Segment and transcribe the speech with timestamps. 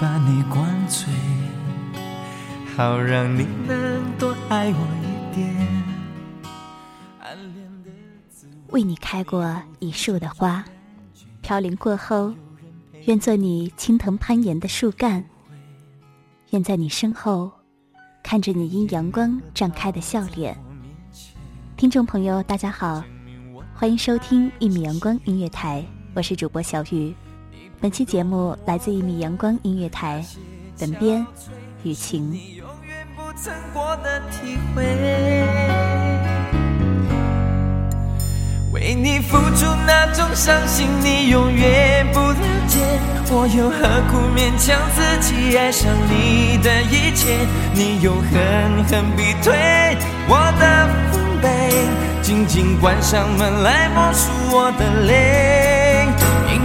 [0.00, 1.12] 把你灌醉，
[2.74, 5.54] 好让你能多爱我一点。
[7.18, 7.90] 暗恋的
[8.30, 10.64] 滋味为你开过一树的花，
[11.42, 12.32] 飘零过后，
[13.04, 15.22] 愿做你青藤攀岩的树干，
[16.52, 17.52] 愿在你身后，
[18.22, 20.56] 看着你因阳光绽开的笑脸。
[21.76, 23.04] 听众朋友，大家好，
[23.74, 25.84] 欢迎收听一米阳光音乐台，
[26.14, 27.14] 我是主播小雨。
[27.82, 30.22] 本期节目来自一米阳光音乐台，
[30.78, 31.26] 本编
[31.82, 32.30] 雨晴。
[32.30, 34.84] 你永远不曾过的体会。
[38.70, 42.36] 为你付出那种伤心，你永远不了
[42.68, 42.80] 解。
[43.32, 43.78] 我又何
[44.10, 47.34] 苦勉强自己爱上你的一切？
[47.72, 49.56] 你又狠狠逼退
[50.28, 51.48] 我的防备，
[52.20, 55.69] 紧紧关上门来默数我的泪。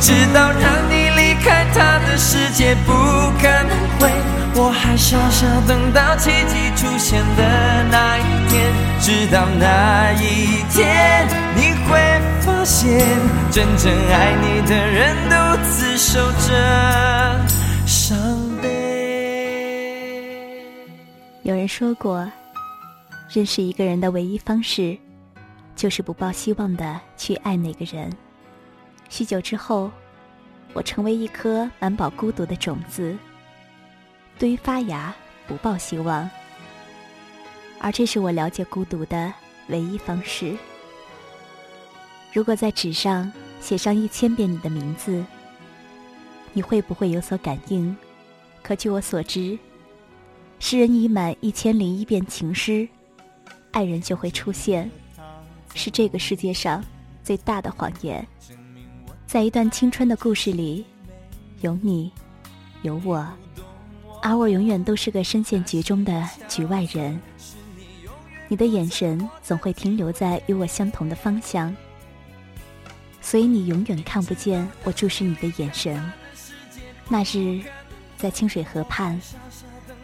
[0.00, 4.10] 直到让你离开他的世界不可能会，
[4.54, 8.72] 我还傻傻等到奇迹出现的那一天。
[9.00, 11.98] 直到那一天，你会
[12.40, 13.18] 发现，
[13.50, 15.34] 真正爱你的人独
[15.70, 17.46] 自守着
[17.86, 18.16] 伤
[18.62, 18.68] 悲。
[21.42, 22.30] 有人说过，
[23.32, 24.96] 认识一个人的唯一方式，
[25.74, 28.10] 就是不抱希望的去爱那个人。
[29.10, 29.90] 许久之后，
[30.72, 33.14] 我成为一颗满饱孤独的种子，
[34.38, 35.14] 对于发芽
[35.46, 36.30] 不抱希望。
[37.80, 39.32] 而这是我了解孤独的
[39.66, 40.56] 唯一方式。
[42.32, 45.24] 如果在纸上写上一千遍你的名字，
[46.52, 47.94] 你会不会有所感应？
[48.62, 49.58] 可据我所知，
[50.60, 52.88] 诗人已满一千零一遍情诗，
[53.72, 54.88] 爱人就会出现，
[55.74, 56.84] 是这个世界上
[57.24, 58.24] 最大的谎言。
[59.30, 60.84] 在一段青春的故事里，
[61.60, 62.10] 有你，
[62.82, 63.24] 有我，
[64.20, 67.16] 而我永远都是个深陷局中的局外人。
[68.48, 71.72] 你的眼神总会停留在与我相同的方向，
[73.20, 76.12] 所以你永远看不见我注视你的眼神。
[77.08, 77.62] 那日，
[78.18, 79.16] 在清水河畔，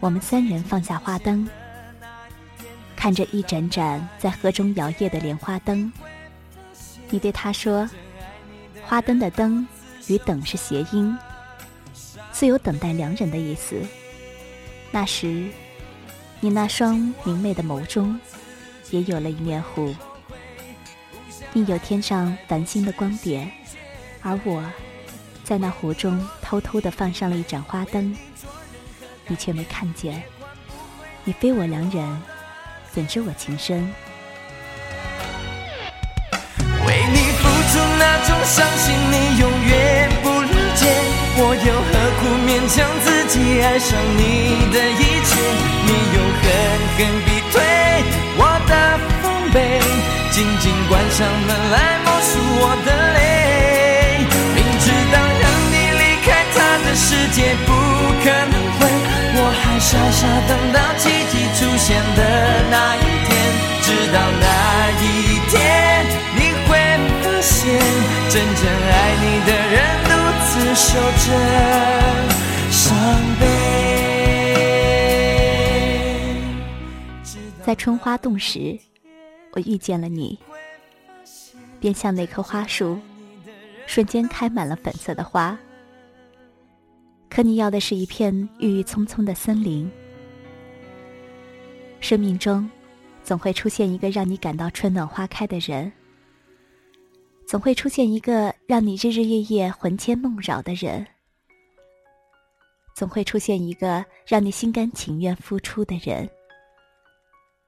[0.00, 1.46] 我们三人放下花灯，
[2.96, 5.92] 看着一盏盏在河中摇曳的莲花灯。
[7.10, 7.86] 你对他说
[8.90, 9.64] ：“花灯的灯
[10.08, 11.16] 与等是谐音，
[12.32, 13.80] 自有等待良人的意思。”
[14.90, 15.48] 那时，
[16.40, 18.18] 你那双明媚的眸中，
[18.90, 19.94] 也有了一面湖，
[21.54, 23.48] 映有天上繁星的光点，
[24.22, 24.60] 而我，
[25.44, 28.16] 在那湖中偷偷地放上了一盏花灯，
[29.28, 30.20] 你却没看见。
[31.22, 32.22] 你非我良人，
[32.90, 33.88] 怎知我情深？
[38.00, 40.82] 那种伤心，你永远不了解。
[41.36, 44.20] 我又何苦勉强自己爱上你
[44.72, 45.30] 的一切？
[45.86, 46.42] 你又狠
[46.96, 47.54] 狠逼退
[48.40, 48.72] 我的
[49.20, 49.56] 防备，
[50.32, 52.30] 紧紧关上门来默数
[52.60, 53.20] 我的泪。
[54.56, 57.68] 明知道让你离开他的世界不
[58.24, 58.80] 可能会，
[59.36, 62.20] 我还傻傻等到奇迹出现的
[62.70, 63.28] 那一天。
[63.82, 64.46] 直到那
[70.92, 70.98] 着
[72.70, 73.46] 伤悲。
[77.62, 78.76] 在春花洞时，
[79.52, 80.36] 我遇见了你，
[81.78, 82.98] 便像那棵花树，
[83.86, 85.56] 瞬间开满了粉色的花。
[87.28, 89.88] 可你要的是一片郁郁葱葱的森林。
[92.00, 92.68] 生命中，
[93.22, 95.92] 总会出现一个让你感到春暖花开的人，
[97.50, 101.04] 总会出现一个让你日日夜夜魂牵梦绕的人，
[102.94, 106.30] 总会出现一个让你心甘情愿付出的人。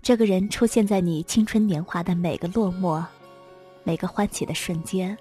[0.00, 3.04] 这个人出现在你青春年华的每个落寞、
[3.84, 5.14] 每个欢喜的瞬间。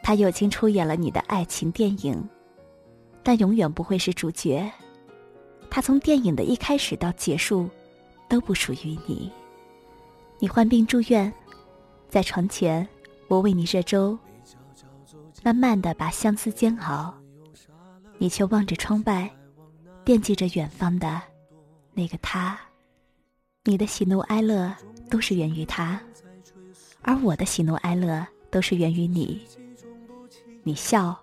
[0.00, 2.28] 他友情出演了你的爱情电影。
[3.24, 4.70] 但永远不会是主角。
[5.68, 7.68] 他从电影的一开始到结束，
[8.28, 9.28] 都不属于你。
[10.38, 11.32] 你患病住院，
[12.12, 12.86] 在床前，
[13.26, 14.18] 我为你热粥，
[15.42, 17.14] 慢慢的把相思煎熬。
[18.18, 19.34] 你却望着窗外，
[20.04, 21.22] 惦记着远方的
[21.94, 22.60] 那个他。
[23.64, 24.70] 你的喜怒哀乐
[25.08, 25.98] 都是源于他，
[27.00, 29.40] 而我的喜怒哀乐都是源于你。
[30.64, 31.18] 你笑，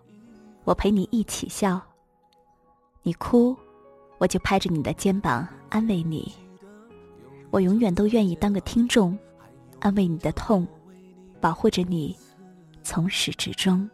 [0.63, 1.79] 我陪你一起笑。
[3.03, 3.55] 你哭，
[4.17, 6.33] 我就拍着你的肩膀安慰你。
[7.51, 9.15] 我永远都愿意当个听众，
[9.81, 10.67] 安慰你的痛，
[11.39, 12.17] 保护着你，
[12.83, 13.89] 从始至终。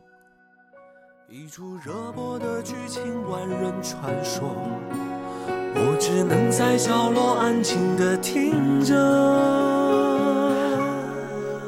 [1.30, 4.50] 一出热播的剧情，万人传说，
[5.76, 8.96] 我只能在角落安静的听着。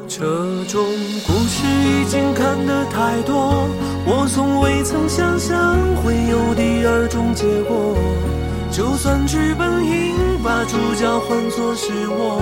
[0.08, 0.26] 这
[0.66, 0.84] 种
[1.28, 3.70] 故事已经看得太多。
[4.08, 7.96] 我从未曾想象会有第二种结果，
[8.72, 12.42] 就算剧本应把主角换作是我，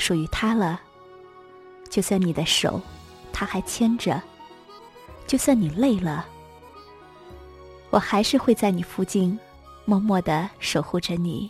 [0.00, 0.80] 属于他了，
[1.88, 2.80] 就算你的手
[3.32, 4.20] 他还牵着，
[5.26, 6.26] 就算你累了，
[7.90, 9.38] 我还是会在你附近，
[9.84, 11.48] 默默的守护着你。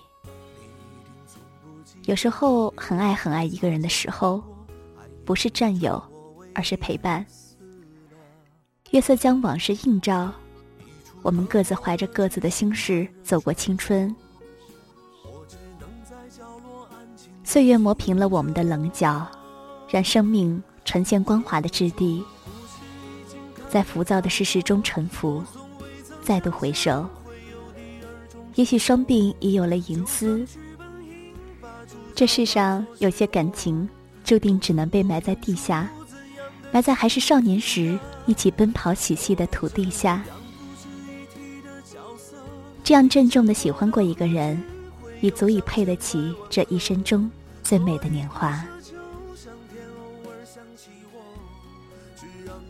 [2.05, 4.43] 有时候很爱很爱一个人的时候，
[5.25, 6.03] 不是占有。
[6.53, 7.25] 而是陪伴。
[8.91, 10.33] 月色将往事映照，
[11.23, 14.15] 我们各自怀着各自的心事走过青春。
[17.51, 19.27] 岁月磨平了我们的棱角，
[19.89, 22.23] 让生命呈现光滑的质地。
[23.69, 25.43] 在浮躁的世事中沉浮，
[26.23, 27.05] 再度回首，
[28.55, 30.47] 也许双鬓已有了银丝。
[32.15, 33.89] 这世上有些感情，
[34.23, 35.91] 注定只能被埋在地下。
[36.71, 40.23] 埋在还是少年时一起奔跑嬉戏的土地下，
[42.85, 44.63] 这样郑重的喜欢过一个人，
[45.21, 47.29] 已足以配得起这一生中
[47.63, 48.65] 最美的年华。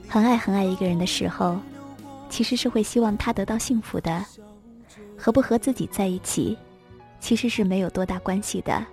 [0.08, 1.58] 很爱很爱一个人的时候，
[2.28, 4.24] 其实是会希望他得到幸福的。
[5.16, 6.56] 和不和自己在一起，
[7.20, 8.84] 其实是没有多大关系的。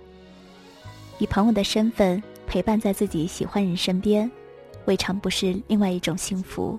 [1.18, 4.30] 以朋友的身份陪伴在自己喜欢人身边。
[4.84, 6.78] 未尝不是另外一种幸福。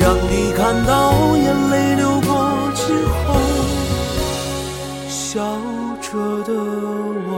[0.00, 3.34] 让你看到眼泪流过之后，
[5.08, 5.60] 笑
[6.00, 7.30] 着的我。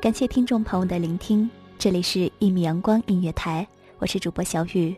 [0.00, 1.48] 感谢听众朋友的聆听，
[1.78, 3.66] 这里是《一米阳光音乐台》，
[3.98, 4.94] 我是主播小雨，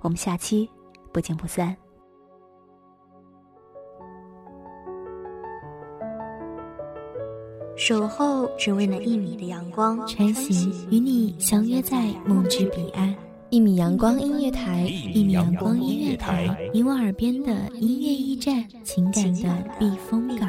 [0.00, 0.68] 我们下期
[1.10, 1.74] 不见不散。
[7.74, 13.14] 守候只为那一米的阳光，穿行与你相约在梦之彼岸。
[13.48, 20.48] 一米阳光音乐台，一米阳光音乐台，你我耳边的音乐驿站，情感的避风港。